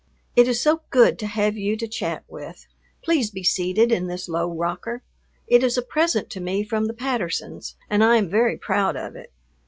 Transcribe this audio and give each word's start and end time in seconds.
It 0.35 0.47
is 0.47 0.59
so 0.59 0.81
good 0.89 1.19
to 1.19 1.27
have 1.27 1.57
you 1.59 1.77
to 1.77 1.87
chat 1.87 2.23
with. 2.27 2.65
Please 3.03 3.29
be 3.29 3.43
seated 3.43 3.91
in 3.91 4.07
this 4.07 4.27
low 4.27 4.51
rocker; 4.51 5.03
it 5.45 5.63
is 5.63 5.77
a 5.77 5.83
present 5.83 6.27
to 6.31 6.41
me 6.41 6.63
from 6.63 6.87
the 6.87 6.95
Pattersons 6.95 7.75
and 7.87 8.03
I 8.03 8.15
am 8.17 8.27
very 8.27 8.57
proud 8.57 8.95
of 8.95 9.15
it. 9.15 9.31